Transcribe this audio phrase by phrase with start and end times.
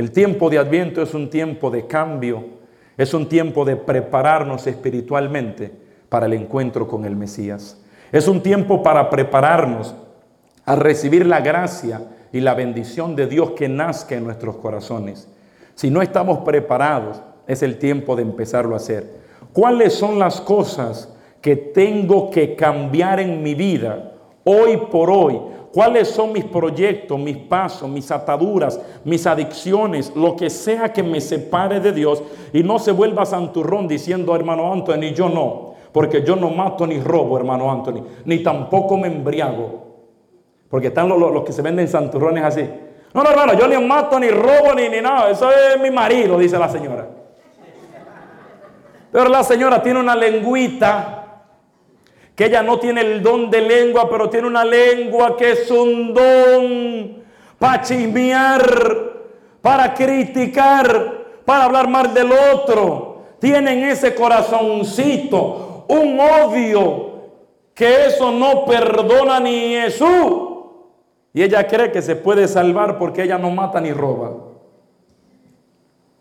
[0.00, 2.44] El tiempo de Adviento es un tiempo de cambio,
[2.96, 5.72] es un tiempo de prepararnos espiritualmente
[6.08, 7.82] para el encuentro con el Mesías.
[8.12, 9.96] Es un tiempo para prepararnos
[10.64, 12.00] a recibir la gracia
[12.32, 15.26] y la bendición de Dios que nazca en nuestros corazones.
[15.74, 19.04] Si no estamos preparados, es el tiempo de empezarlo a hacer.
[19.52, 24.12] ¿Cuáles son las cosas que tengo que cambiar en mi vida
[24.44, 25.40] hoy por hoy?
[25.72, 31.20] ¿Cuáles son mis proyectos, mis pasos, mis ataduras, mis adicciones, lo que sea que me
[31.20, 36.36] separe de Dios y no se vuelva santurrón diciendo, hermano Anthony, yo no, porque yo
[36.36, 39.88] no mato ni robo, hermano Anthony, ni tampoco me embriago.
[40.70, 42.68] Porque están los, que se venden santurrones así.
[43.14, 45.30] No, no, hermano, yo ni mato, ni robo, ni, ni nada.
[45.30, 47.08] Eso es mi marido, dice la señora.
[49.10, 51.17] Pero la señora tiene una lengüita
[52.38, 56.14] que ella no tiene el don de lengua, pero tiene una lengua que es un
[56.14, 57.24] don
[57.58, 58.62] para chismear,
[59.60, 63.22] para criticar, para hablar mal del otro.
[63.40, 67.08] Tienen ese corazoncito, un odio
[67.74, 70.60] que eso no perdona ni Jesús.
[71.34, 74.36] Y ella cree que se puede salvar porque ella no mata ni roba.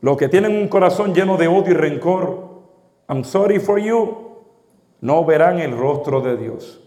[0.00, 2.62] Los que tienen un corazón lleno de odio y rencor,
[3.06, 4.25] I'm sorry for you,
[5.00, 6.80] no verán el rostro de Dios.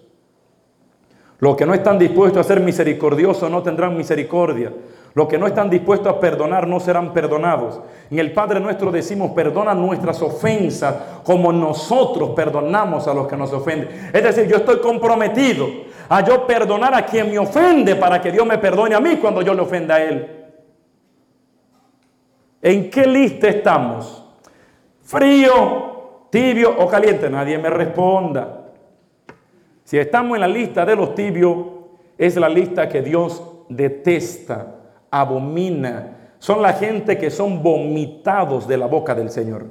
[1.40, 4.74] Los que no están dispuestos a ser misericordiosos no tendrán misericordia.
[5.14, 7.80] Los que no están dispuestos a perdonar no serán perdonados.
[8.12, 13.52] En el Padre nuestro decimos, perdona nuestras ofensas como nosotros perdonamos a los que nos
[13.54, 14.12] ofenden.
[14.14, 15.68] Es decir, yo estoy comprometido
[16.10, 19.42] a yo perdonar a quien me ofende para que Dios me perdone a mí cuando
[19.42, 20.36] yo le ofenda a Él.
[22.62, 24.26] ¿En qué lista estamos?
[25.04, 25.99] ¿Frío,
[26.30, 27.30] tibio o caliente?
[27.30, 28.72] Nadie me responda.
[29.84, 31.58] Si estamos en la lista de los tibios,
[32.18, 34.76] es la lista que Dios detesta
[35.12, 39.68] abomina, son la gente que son vomitados de la boca del Señor.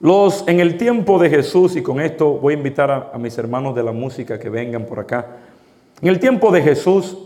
[0.00, 3.36] Los en el tiempo de Jesús, y con esto voy a invitar a, a mis
[3.36, 5.26] hermanos de la música que vengan por acá.
[6.00, 7.18] En el tiempo de Jesús,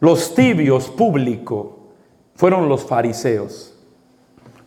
[0.00, 1.66] los tibios públicos
[2.34, 3.77] fueron los fariseos,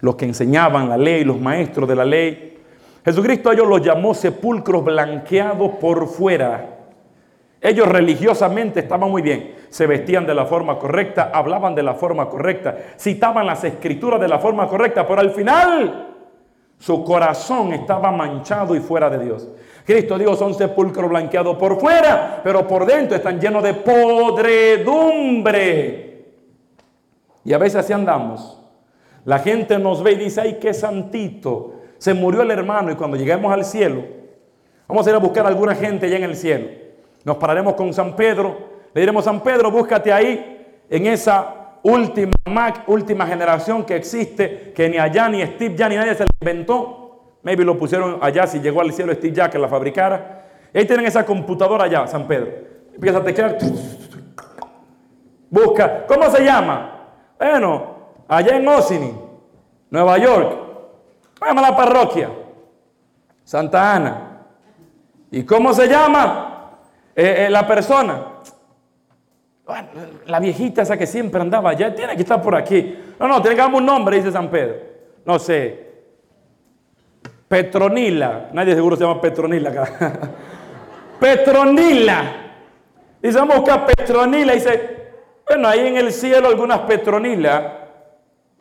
[0.02, 2.60] los que enseñaban la ley, los maestros de la ley.
[3.06, 6.82] Jesucristo a ellos los llamó sepulcros blanqueados por fuera
[7.62, 12.28] ellos religiosamente estaban muy bien, se vestían de la forma correcta, hablaban de la forma
[12.28, 16.08] correcta, citaban las escrituras de la forma correcta, pero al final
[16.80, 19.48] su corazón estaba manchado y fuera de Dios.
[19.86, 24.88] Cristo dijo, son sepulcros blanqueados por fuera, pero por dentro están llenos de podredumbre.
[27.44, 28.60] Y a veces así andamos.
[29.26, 31.76] La gente nos ve y dice, ay, qué santito.
[31.98, 34.04] Se murió el hermano y cuando lleguemos al cielo,
[34.88, 36.68] vamos a ir a buscar a alguna gente allá en el cielo.
[37.24, 38.58] Nos pararemos con San Pedro,
[38.94, 42.32] le diremos, San Pedro, búscate ahí en esa última
[42.88, 47.38] última generación que existe, que ni allá ni Steve ya ni nadie se la inventó.
[47.44, 50.46] Maybe lo pusieron allá si llegó al cielo Steve ya que la fabricara.
[50.74, 52.52] ahí tienen esa computadora allá, San Pedro.
[52.94, 53.58] Empieza a teclear.
[55.50, 56.06] Busca.
[56.08, 57.08] ¿Cómo se llama?
[57.38, 58.01] Bueno,
[58.32, 59.14] allá en Osini,
[59.90, 60.50] Nueva York.
[61.38, 62.30] ¿Cómo se llama la parroquia?
[63.44, 64.44] Santa Ana.
[65.32, 66.78] ¿Y cómo se llama?
[67.14, 68.24] Eh, eh, la persona,
[70.28, 72.98] la viejita esa que siempre andaba allá, tiene que estar por aquí.
[73.20, 74.76] No, no, darme un nombre, dice San Pedro.
[75.26, 75.92] No sé.
[77.50, 78.50] Petronila.
[78.54, 80.20] Nadie seguro se llama Petronila acá.
[81.20, 82.24] Petronila.
[83.22, 84.54] Dice, vamos buscar Petronila.
[84.54, 85.12] Dice,
[85.46, 87.81] bueno, ahí en el cielo algunas Petronilas.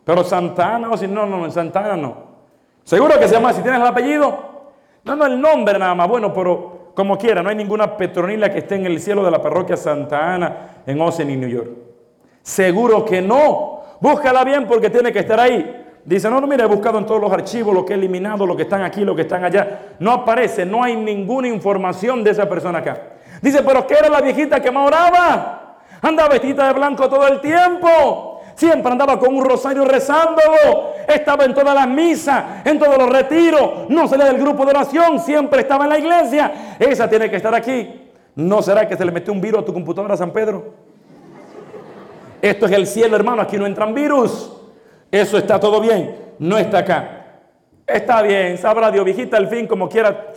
[0.04, 2.30] Pero Santana, o si no, no, Santana no.
[2.84, 4.50] Seguro que se llama, si tienes el apellido.
[5.04, 6.08] No, no, el nombre nada más.
[6.08, 9.40] Bueno, pero como quiera, no hay ninguna petronila que esté en el cielo de la
[9.40, 10.56] parroquia Santa Ana
[10.86, 11.70] en Austin, New York.
[12.42, 13.80] Seguro que no.
[14.00, 15.76] Búscala bien porque tiene que estar ahí.
[16.04, 18.56] Dice, no, no, mira, he buscado en todos los archivos lo que he eliminado, lo
[18.56, 19.96] que están aquí, lo que están allá.
[19.98, 23.00] No aparece, no hay ninguna información de esa persona acá.
[23.42, 25.78] Dice, pero ¿qué era la viejita que me oraba?
[26.00, 28.29] Anda vestida de blanco todo el tiempo.
[28.60, 30.92] Siempre andaba con un rosario rezándolo.
[31.08, 33.88] Estaba en todas las misas, en todos los retiros.
[33.88, 35.18] No salía del grupo de oración.
[35.18, 36.76] Siempre estaba en la iglesia.
[36.78, 38.10] Esa tiene que estar aquí.
[38.34, 40.74] ¿No será que se le metió un virus a tu computadora, San Pedro?
[42.42, 43.40] Esto es el cielo, hermano.
[43.40, 44.52] Aquí no entran virus.
[45.10, 46.14] Eso está todo bien.
[46.38, 47.24] No está acá.
[47.86, 48.58] Está bien.
[48.58, 50.34] Sabrá Dios, viejita, al fin, como quiera.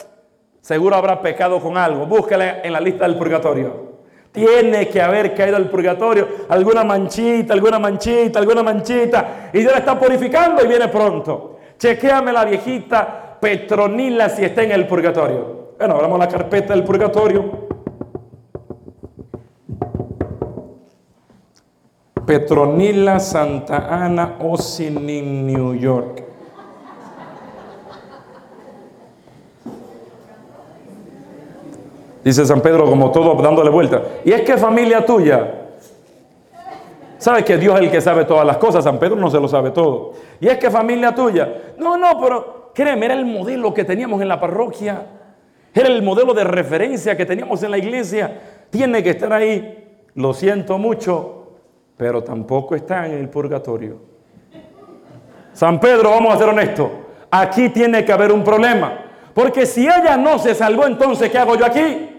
[0.62, 2.06] Seguro habrá pecado con algo.
[2.06, 3.93] Búscale en la lista del purgatorio.
[4.34, 9.52] Tiene que haber caído al purgatorio alguna manchita, alguna manchita, alguna manchita.
[9.54, 11.60] Y Dios la está purificando y viene pronto.
[11.78, 15.76] Chequéame la viejita Petronila si está en el purgatorio.
[15.78, 17.68] Bueno, abramos la carpeta del purgatorio.
[22.26, 26.33] Petronila Santa Ana, Ossining, New York.
[32.24, 34.02] Dice San Pedro como todo dándole vuelta.
[34.24, 35.64] Y es que familia tuya.
[37.18, 38.84] Sabe que Dios es el que sabe todas las cosas.
[38.84, 40.14] San Pedro no se lo sabe todo.
[40.40, 41.74] Y es que familia tuya.
[41.78, 45.06] No, no, pero créeme, era el modelo que teníamos en la parroquia.
[45.74, 48.42] Era el modelo de referencia que teníamos en la iglesia.
[48.70, 50.02] Tiene que estar ahí.
[50.16, 51.54] Lo siento mucho,
[51.98, 53.98] pero tampoco está en el purgatorio.
[55.54, 56.90] San Pedro, vamos a ser honestos.
[57.32, 59.00] Aquí tiene que haber un problema.
[59.34, 62.13] Porque si ella no se salvó, entonces, ¿qué hago yo aquí?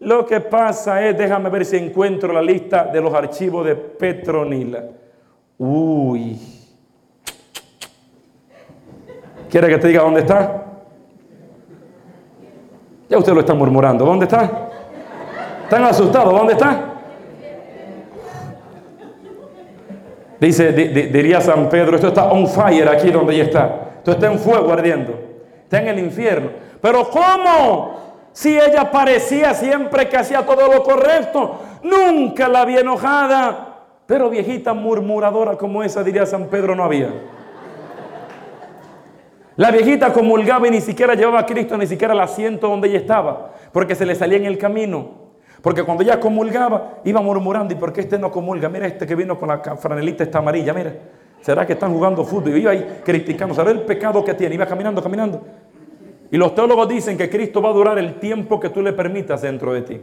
[0.00, 4.82] Lo que pasa es, déjame ver si encuentro la lista de los archivos de Petronila.
[5.58, 6.38] Uy.
[9.50, 10.64] ¿Quiere que te diga dónde está?
[13.10, 14.06] Ya usted lo está murmurando.
[14.06, 14.68] ¿Dónde está?
[15.64, 16.32] ¿Están asustados?
[16.32, 16.84] ¿Dónde está?
[20.40, 23.90] Dice, diría San Pedro, esto está on fire aquí donde ella está.
[23.98, 25.12] Esto está en fuego ardiendo.
[25.64, 26.50] Está en el infierno.
[26.80, 27.89] Pero ¿cómo?
[28.32, 33.66] Si ella parecía siempre que hacía todo lo correcto, nunca la había enojada.
[34.06, 37.10] Pero viejita murmuradora como esa, diría San Pedro, no había.
[39.56, 42.98] La viejita comulgaba y ni siquiera llevaba a Cristo, ni siquiera al asiento donde ella
[42.98, 45.30] estaba, porque se le salía en el camino.
[45.60, 48.68] Porque cuando ella comulgaba, iba murmurando, ¿y por qué este no comulga?
[48.68, 50.94] Mira este que vino con la franelita esta amarilla, mira.
[51.42, 52.56] ¿Será que están jugando fútbol?
[52.56, 54.54] Y iba ahí criticando, ¿sabes el pecado que tiene?
[54.54, 55.42] Iba caminando, caminando.
[56.30, 59.42] Y los teólogos dicen que Cristo va a durar el tiempo que tú le permitas
[59.42, 60.00] dentro de ti.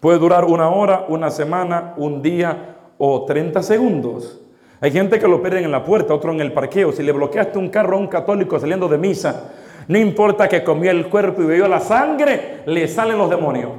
[0.00, 4.40] Puede durar una hora, una semana, un día o 30 segundos.
[4.80, 6.92] Hay gente que lo pierden en la puerta, otro en el parqueo.
[6.92, 9.52] Si le bloqueaste un carro a un católico saliendo de misa,
[9.88, 13.70] no importa que comió el cuerpo y bebió la sangre, le salen los demonios.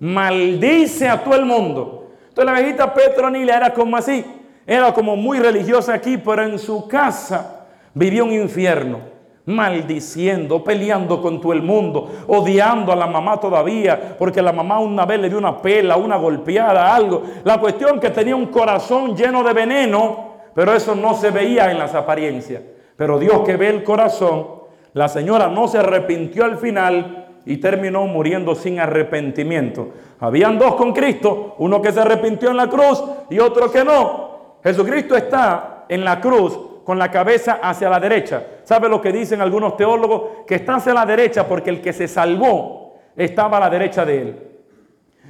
[0.00, 2.10] Maldice a todo el mundo.
[2.28, 4.24] Entonces la viejita Petronila era como así,
[4.66, 9.19] era como muy religiosa aquí, pero en su casa vivió un infierno
[9.50, 15.04] maldiciendo, peleando con todo el mundo, odiando a la mamá todavía, porque la mamá una
[15.04, 17.22] vez le dio una pela, una golpeada, algo.
[17.44, 21.78] La cuestión que tenía un corazón lleno de veneno, pero eso no se veía en
[21.78, 22.62] las apariencias.
[22.96, 24.46] Pero Dios que ve el corazón,
[24.92, 29.88] la señora no se arrepintió al final y terminó muriendo sin arrepentimiento.
[30.20, 34.58] Habían dos con Cristo, uno que se arrepintió en la cruz y otro que no.
[34.62, 36.58] Jesucristo está en la cruz
[36.90, 38.42] con la cabeza hacia la derecha.
[38.64, 40.44] ¿Sabe lo que dicen algunos teólogos?
[40.44, 44.20] Que está hacia la derecha porque el que se salvó estaba a la derecha de
[44.20, 44.36] él.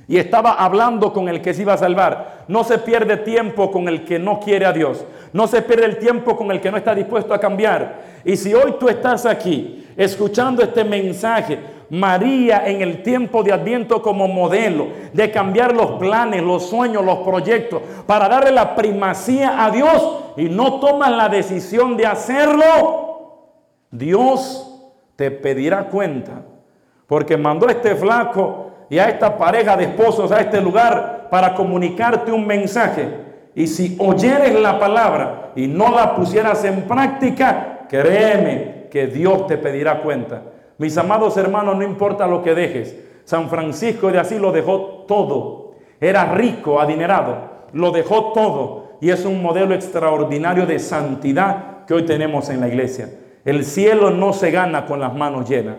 [0.08, 2.46] Y estaba hablando con el que se iba a salvar.
[2.48, 5.04] No se pierde tiempo con el que no quiere a Dios.
[5.34, 8.20] No se pierde el tiempo con el que no está dispuesto a cambiar.
[8.24, 11.58] Y si hoy tú estás aquí escuchando este mensaje,
[11.90, 17.18] María en el tiempo de Adviento como modelo de cambiar los planes, los sueños, los
[17.18, 22.64] proyectos, para darle la primacía a Dios y no tomas la decisión de hacerlo,
[23.90, 26.42] Dios te pedirá cuenta.
[27.06, 31.54] Porque mandó a este flaco y a esta pareja de esposos a este lugar para
[31.54, 33.08] comunicarte un mensaje.
[33.54, 39.58] Y si oyeres la palabra y no la pusieras en práctica, créeme que Dios te
[39.58, 40.42] pedirá cuenta.
[40.80, 42.96] Mis amados hermanos, no importa lo que dejes.
[43.24, 45.72] San Francisco de Asís lo dejó todo.
[46.00, 47.36] Era rico, adinerado.
[47.74, 48.92] Lo dejó todo.
[49.02, 53.10] Y es un modelo extraordinario de santidad que hoy tenemos en la iglesia.
[53.44, 55.76] El cielo no se gana con las manos llenas.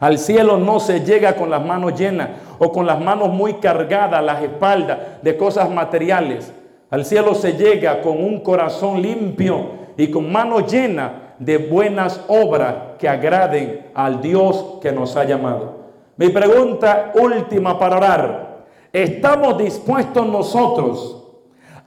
[0.00, 4.22] Al cielo no se llega con las manos llenas o con las manos muy cargadas,
[4.22, 6.52] las espaldas de cosas materiales.
[6.90, 12.74] Al cielo se llega con un corazón limpio y con manos llenas de buenas obras
[12.98, 15.78] que agraden al Dios que nos ha llamado.
[16.16, 18.48] Mi pregunta última para orar.
[18.92, 21.24] ¿Estamos dispuestos nosotros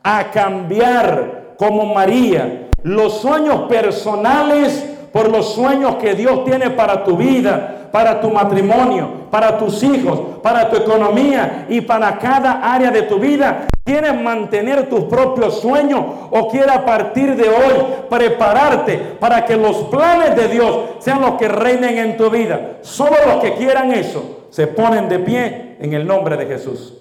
[0.04, 7.18] a cambiar como María los sueños personales por los sueños que Dios tiene para tu
[7.18, 13.04] vida, para tu matrimonio, para tus hijos, para tu economía y para cada área de
[13.04, 13.68] tu vida?
[13.84, 17.74] ¿Quieres mantener tus propios sueños o quieres a partir de hoy
[18.10, 22.78] prepararte para que los planes de Dios sean los que reinen en tu vida?
[22.82, 27.01] Solo los que quieran eso se ponen de pie en el nombre de Jesús.